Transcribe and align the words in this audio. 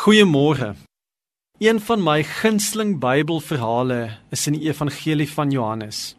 Goeiemôre. 0.00 0.74
Een 1.58 1.80
van 1.80 2.00
my 2.00 2.22
gunsteling 2.24 2.94
Bybelverhale 2.98 4.16
is 4.32 4.46
in 4.48 4.54
die 4.56 4.70
Evangelie 4.70 5.26
van 5.28 5.50
Johannes. 5.52 6.14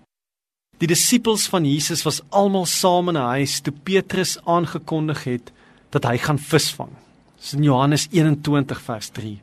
Die 0.77 0.89
disippels 0.91 1.47
van 1.49 1.65
Jesus 1.65 2.03
was 2.05 2.19
almal 2.29 2.67
saam 2.69 3.09
in 3.09 3.17
'n 3.17 3.31
huis 3.37 3.55
toe 3.59 3.73
Petrus 3.73 4.37
aangekondig 4.45 5.23
het 5.23 5.51
dat 5.89 6.03
hy 6.03 6.17
gaan 6.17 6.39
visvang. 6.39 6.91
Dis 7.39 7.53
in 7.53 7.63
Johannes 7.63 8.07
21 8.11 8.81
vers 8.81 9.09
3. 9.09 9.41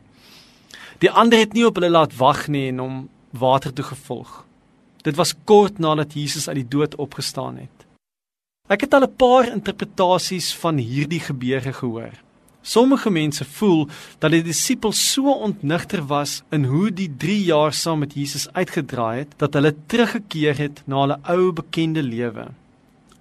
Die 0.98 1.10
ander 1.10 1.38
het 1.38 1.52
nie 1.52 1.66
op 1.66 1.74
hulle 1.74 1.90
laat 1.90 2.16
wag 2.16 2.46
nie 2.48 2.68
en 2.68 2.78
hom 2.78 3.08
water 3.30 3.72
toe 3.72 3.84
gevolg. 3.84 4.44
Dit 5.02 5.16
was 5.16 5.34
kort 5.44 5.78
nadat 5.78 6.14
Jesus 6.14 6.48
uit 6.48 6.56
die 6.56 6.68
dood 6.68 6.94
opgestaan 6.94 7.56
het. 7.56 7.86
Ek 8.68 8.80
het 8.80 8.94
al 8.94 9.02
'n 9.02 9.16
paar 9.16 9.48
interpretasies 9.48 10.54
van 10.54 10.76
hierdie 10.76 11.20
gebeure 11.20 11.72
gehoor. 11.72 12.27
Sommige 12.62 13.10
mense 13.10 13.44
voel 13.44 13.88
dat 14.18 14.30
die 14.30 14.42
disippels 14.42 15.00
so 15.12 15.32
ontnigter 15.32 16.02
was 16.06 16.42
in 16.50 16.64
hoe 16.64 16.90
die 16.92 17.08
3 17.16 17.44
jaar 17.44 17.72
saam 17.72 17.98
met 17.98 18.14
Jesus 18.14 18.48
uitgedraai 18.52 19.18
het 19.18 19.36
dat 19.36 19.54
hulle 19.54 19.74
teruggekeer 19.86 20.58
het 20.58 20.82
na 20.86 21.00
hulle 21.00 21.18
ou 21.22 21.52
bekende 21.52 22.02
lewe. 22.02 22.48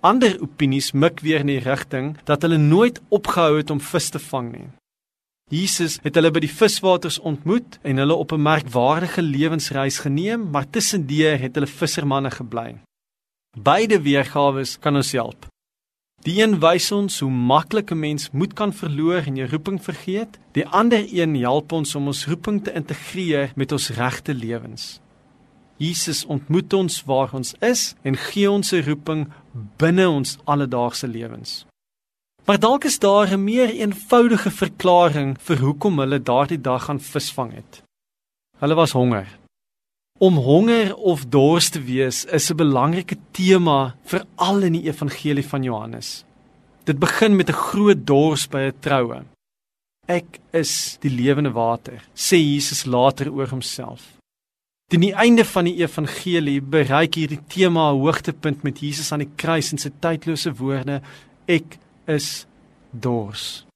Ander 0.02 0.38
opinies 0.42 0.92
mik 0.92 1.20
weer 1.20 1.40
in 1.46 1.54
die 1.54 1.64
rigting 1.64 2.16
dat 2.26 2.42
hulle 2.42 2.58
nooit 2.58 3.02
opgehou 3.10 3.58
het 3.58 3.70
om 3.70 3.80
vis 3.80 4.10
te 4.10 4.20
vang 4.20 4.52
nie. 4.52 4.68
Jesus 5.48 5.96
het 6.04 6.18
hulle 6.20 6.32
by 6.36 6.42
die 6.44 6.52
viswaters 6.52 7.22
ontmoet 7.24 7.78
en 7.88 8.02
hulle 8.02 8.16
op 8.16 8.34
'n 8.34 8.42
merkwaardige 8.42 9.22
lewensreis 9.22 10.00
geneem, 10.00 10.50
maar 10.52 10.70
tussendeur 10.70 11.40
het 11.40 11.56
hulle 11.56 11.68
vissermanne 11.68 12.32
gebly. 12.32 12.76
Beide 13.56 14.02
weergawe 14.02 14.66
kan 14.80 14.96
ons 14.96 15.12
help. 15.12 15.48
Die 16.28 16.42
een 16.42 16.58
wys 16.60 16.90
ons 16.92 17.22
hoe 17.24 17.32
maklik 17.32 17.92
'n 17.92 18.00
mens 18.00 18.32
moed 18.32 18.54
kan 18.54 18.74
verloor 18.74 19.24
en 19.26 19.36
jou 19.36 19.48
roeping 19.50 19.84
vergeet. 19.84 20.40
Die 20.52 20.68
ander 20.68 21.06
een 21.14 21.36
help 21.36 21.72
ons 21.72 21.96
om 21.96 22.08
ons 22.08 22.26
roeping 22.28 22.64
te 22.64 22.74
integreer 22.74 23.52
met 23.56 23.72
ons 23.72 23.90
regte 23.90 24.34
lewens. 24.34 25.00
Jesus 25.78 26.26
ontmoet 26.26 26.74
ons 26.74 27.04
waar 27.04 27.34
ons 27.34 27.54
is 27.60 27.96
en 28.02 28.18
gee 28.18 28.52
ons 28.52 28.72
'n 28.72 28.84
roeping 28.84 29.28
binne 29.78 30.10
ons 30.10 30.38
alledaagse 30.44 31.08
lewens. 31.08 31.66
Maar 32.46 32.60
dalk 32.60 32.84
is 32.84 33.00
daar 33.00 33.32
'n 33.32 33.44
meer 33.44 33.70
eenvoudige 33.70 34.52
verklaring 34.52 35.38
vir 35.40 35.58
hoekom 35.58 36.00
hulle 36.00 36.24
daardie 36.24 36.62
dag 36.62 36.84
gaan 36.84 37.00
visvang 37.00 37.54
het. 37.54 37.84
Hulle 38.60 38.76
was 38.76 38.92
honger. 38.92 39.28
Om 40.18 40.38
honger 40.42 40.96
of 40.96 41.28
dors 41.30 41.70
te 41.70 41.82
wees 41.86 42.26
is 42.26 42.50
'n 42.50 42.58
belangrike 42.58 43.18
tema 43.32 43.96
vir 44.04 44.26
al 44.36 44.64
in 44.64 44.74
die 44.74 44.88
evangelie 44.90 45.46
van 45.46 45.64
Johannes. 45.64 46.24
Dit 46.86 47.00
begin 47.00 47.36
met 47.36 47.50
'n 47.50 47.54
groot 47.54 48.08
dors 48.08 48.48
by 48.48 48.58
'n 48.58 48.80
troue. 48.80 49.26
Ek 50.08 50.40
is 50.54 50.98
die 51.02 51.12
lewende 51.12 51.52
water, 51.52 52.02
sê 52.16 52.38
Jesus 52.38 52.86
later 52.86 53.32
oor 53.32 53.48
homself. 53.48 54.18
Teen 54.90 55.02
die 55.02 55.14
einde 55.14 55.46
van 55.46 55.66
die 55.66 55.78
evangelie 55.78 56.62
bereik 56.62 57.16
hierdie 57.16 57.44
tema 57.48 57.92
'n 57.92 58.00
hoogtepunt 58.00 58.64
met 58.64 58.80
Jesus 58.80 59.12
aan 59.12 59.20
die 59.20 59.36
kruis 59.36 59.72
en 59.72 59.78
sy 59.78 59.92
tydlose 60.00 60.54
woorde: 60.54 61.02
Ek 61.46 61.78
is 62.08 62.46
dors. 62.92 63.67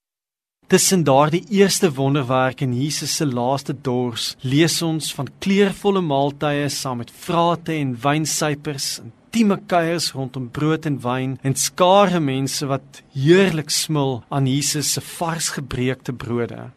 Tussen 0.72 1.04
daardie 1.04 1.44
eerste 1.50 1.90
wonderwerk 1.92 2.62
en 2.62 2.72
Jesus 2.82 3.16
se 3.16 3.26
laaste 3.26 3.74
dors, 3.82 4.38
lees 4.40 4.78
ons 4.82 5.10
van 5.18 5.28
kleurvolle 5.44 6.00
maaltye 6.00 6.70
saam 6.72 7.02
met 7.02 7.12
vrate 7.26 7.74
en 7.76 7.92
wynsypers, 8.06 8.86
intieme 9.04 9.58
kuiers 9.68 10.08
rondom 10.16 10.46
brood 10.48 10.88
en 10.88 11.02
wyn 11.04 11.34
en 11.44 11.58
skare 11.60 12.24
mense 12.24 12.72
wat 12.72 13.02
heerlik 13.12 13.76
smil 13.76 14.22
aan 14.32 14.48
Jesus 14.48 14.94
se 14.96 15.04
vars 15.20 15.52
gebreekte 15.58 16.16
brode. 16.16 16.70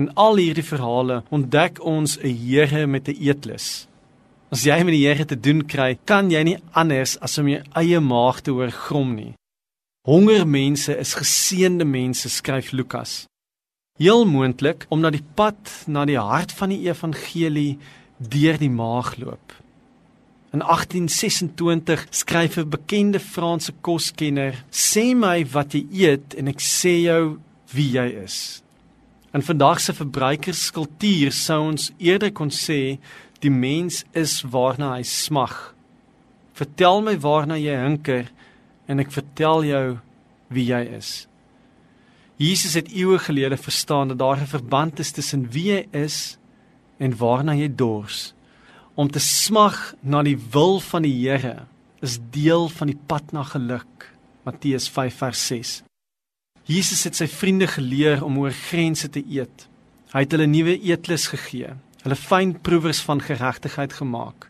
In 0.00 0.08
al 0.16 0.40
hierdie 0.40 0.64
verhale 0.64 1.20
ontdek 1.28 1.84
ons 1.84 2.16
'n 2.16 2.32
Here 2.48 2.86
met 2.86 3.08
'n 3.08 3.20
eetlus. 3.20 3.86
As 4.50 4.64
jy 4.64 4.82
met 4.82 4.96
die 4.96 5.04
Here 5.04 5.26
te 5.26 5.36
doen 5.36 5.66
kry, 5.66 5.98
kan 6.06 6.30
jy 6.30 6.42
nie 6.42 6.58
anders 6.72 7.18
as 7.20 7.38
om 7.38 7.48
jou 7.48 7.62
eie 7.76 8.00
maag 8.00 8.40
te 8.40 8.50
hoor 8.50 8.70
grom 8.70 9.14
nie. 9.14 9.34
Hongermense 10.04 10.92
is 11.00 11.14
geseënde 11.16 11.84
mense, 11.88 12.28
skryf 12.28 12.74
Lukas. 12.76 13.22
Heel 13.96 14.26
moontlik 14.28 14.84
omdat 14.92 15.14
die 15.16 15.24
pad 15.34 15.70
na 15.88 16.02
die 16.04 16.18
hart 16.20 16.52
van 16.52 16.74
die 16.74 16.82
evangelie 16.84 17.78
deur 18.18 18.58
die 18.60 18.68
maag 18.68 19.14
loop. 19.16 19.54
In 20.52 20.60
1826 20.60 22.04
skryf 22.10 22.58
'n 22.58 22.68
bekende 22.68 23.20
Franse 23.20 23.72
koskenner: 23.80 24.64
"Sê 24.70 25.16
my 25.16 25.46
wat 25.54 25.72
jy 25.72 25.86
eet 25.90 26.34
en 26.34 26.48
ek 26.48 26.60
sê 26.60 27.00
jou 27.08 27.38
wie 27.72 27.90
jy 27.96 28.08
is." 28.24 28.62
In 29.32 29.42
vandag 29.42 29.80
se 29.80 29.92
verbruikerskultuur 29.92 31.32
sou 31.32 31.60
ons 31.70 31.92
eerder 31.98 32.32
kon 32.32 32.50
sê 32.50 32.98
die 33.40 33.50
mens 33.50 34.04
is 34.12 34.42
waarna 34.42 34.96
hy 34.96 35.02
smag. 35.02 35.74
Vertel 36.52 37.02
my 37.02 37.16
waarna 37.16 37.56
jy 37.56 37.76
hinker 37.76 38.33
en 38.86 39.00
ek 39.00 39.12
vertel 39.12 39.64
jou 39.64 39.86
wie 40.54 40.66
jy 40.68 40.82
is. 40.96 41.26
Jesus 42.36 42.74
het 42.74 42.90
eeue 42.90 43.18
gelede 43.18 43.56
verstaan 43.56 44.08
dat 44.08 44.18
daar 44.18 44.40
'n 44.40 44.46
verband 44.46 44.98
is 44.98 45.12
tussen 45.12 45.50
wie 45.50 45.72
jy 45.72 45.86
is 45.92 46.38
en 46.98 47.16
waarna 47.16 47.54
jy 47.54 47.68
dors. 47.68 48.34
Om 48.94 49.10
te 49.10 49.18
smag 49.18 49.94
na 50.00 50.22
die 50.22 50.38
wil 50.50 50.80
van 50.80 51.02
die 51.02 51.28
Here 51.28 51.66
is 52.00 52.18
deel 52.30 52.68
van 52.68 52.86
die 52.86 52.98
pad 53.06 53.32
na 53.32 53.42
geluk. 53.42 54.14
Matteus 54.44 54.90
5:6. 54.90 55.82
Jesus 56.64 57.04
het 57.04 57.16
sy 57.16 57.26
vriende 57.26 57.66
geleer 57.66 58.24
om 58.24 58.38
oor 58.38 58.50
grense 58.50 59.08
te 59.08 59.24
eet. 59.28 59.68
Hy 60.12 60.20
het 60.20 60.32
hulle 60.32 60.46
nuwe 60.46 60.78
eetlus 60.80 61.26
gegee, 61.26 61.74
hulle 62.02 62.16
fyn 62.16 62.60
proewers 62.60 63.00
van 63.00 63.20
geregtigheid 63.20 63.92
gemaak. 63.92 64.46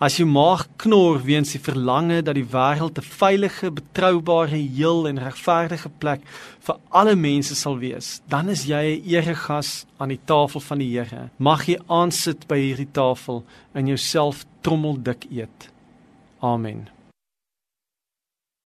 As 0.00 0.14
jou 0.16 0.24
maag 0.24 0.62
knor 0.80 1.18
weens 1.20 1.50
die 1.52 1.58
verlange 1.60 2.22
dat 2.24 2.38
die 2.38 2.46
wêreld 2.48 2.96
'n 2.96 3.04
veilige, 3.04 3.70
betroubare, 3.70 4.56
heel 4.56 5.08
en 5.08 5.20
regverdige 5.20 5.90
plek 5.98 6.22
vir 6.66 6.76
alle 6.88 7.14
mense 7.14 7.54
sal 7.54 7.76
wees, 7.76 8.22
dan 8.26 8.48
is 8.48 8.64
jy 8.64 8.96
'n 8.96 9.04
eregas 9.04 9.84
aan 9.98 10.08
die 10.08 10.20
tafel 10.24 10.60
van 10.60 10.78
die 10.78 10.96
Here. 10.96 11.28
Mag 11.36 11.66
jy 11.66 11.78
aansit 11.86 12.48
by 12.48 12.56
hierdie 12.56 12.92
tafel 12.92 13.44
en 13.74 13.86
jouself 13.86 14.46
trommeldik 14.62 15.26
eet. 15.30 15.68
Amen. 16.40 16.88